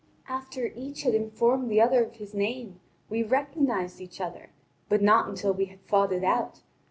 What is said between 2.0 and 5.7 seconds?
of his name, we recognised each other, but not until we